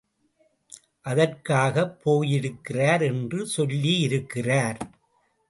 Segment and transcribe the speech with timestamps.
[1.05, 4.81] அதற்காகப் போயிருக்கிறார் என்று சொல்லியிருக்கிறார்.